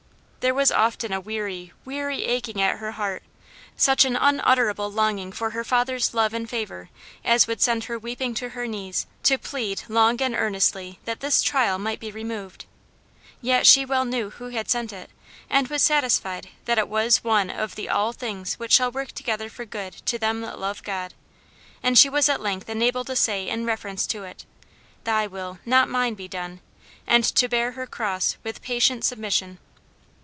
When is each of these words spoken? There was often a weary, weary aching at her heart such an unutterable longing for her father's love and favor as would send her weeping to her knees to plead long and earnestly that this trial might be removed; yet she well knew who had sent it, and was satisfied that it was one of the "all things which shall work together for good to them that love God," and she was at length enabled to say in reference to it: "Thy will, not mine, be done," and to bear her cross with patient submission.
There 0.41 0.55
was 0.55 0.71
often 0.71 1.13
a 1.13 1.19
weary, 1.21 1.71
weary 1.85 2.23
aching 2.25 2.59
at 2.59 2.79
her 2.79 2.93
heart 2.93 3.21
such 3.77 4.05
an 4.05 4.15
unutterable 4.15 4.91
longing 4.91 5.31
for 5.31 5.51
her 5.51 5.63
father's 5.63 6.15
love 6.15 6.33
and 6.33 6.49
favor 6.49 6.89
as 7.23 7.45
would 7.45 7.61
send 7.61 7.83
her 7.83 7.99
weeping 7.99 8.33
to 8.33 8.49
her 8.49 8.65
knees 8.65 9.05
to 9.21 9.37
plead 9.37 9.83
long 9.87 10.19
and 10.19 10.33
earnestly 10.33 10.97
that 11.05 11.19
this 11.19 11.43
trial 11.43 11.77
might 11.77 11.99
be 11.99 12.11
removed; 12.11 12.65
yet 13.39 13.67
she 13.67 13.85
well 13.85 14.03
knew 14.03 14.31
who 14.31 14.49
had 14.49 14.67
sent 14.67 14.91
it, 14.91 15.11
and 15.47 15.67
was 15.67 15.83
satisfied 15.83 16.49
that 16.65 16.79
it 16.79 16.87
was 16.89 17.23
one 17.23 17.51
of 17.51 17.75
the 17.75 17.87
"all 17.87 18.11
things 18.11 18.55
which 18.55 18.71
shall 18.71 18.89
work 18.89 19.11
together 19.11 19.47
for 19.47 19.63
good 19.63 19.93
to 20.07 20.17
them 20.17 20.41
that 20.41 20.57
love 20.57 20.81
God," 20.81 21.13
and 21.83 21.99
she 21.99 22.09
was 22.09 22.27
at 22.29 22.41
length 22.41 22.67
enabled 22.67 23.05
to 23.05 23.15
say 23.15 23.47
in 23.47 23.63
reference 23.63 24.07
to 24.07 24.23
it: 24.23 24.45
"Thy 25.03 25.27
will, 25.27 25.59
not 25.67 25.87
mine, 25.87 26.15
be 26.15 26.27
done," 26.27 26.61
and 27.05 27.23
to 27.25 27.47
bear 27.47 27.73
her 27.73 27.85
cross 27.85 28.37
with 28.43 28.63
patient 28.63 29.05
submission. 29.05 29.59